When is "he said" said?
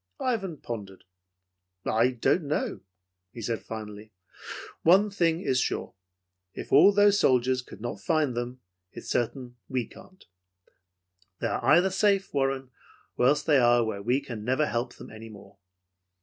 3.31-3.61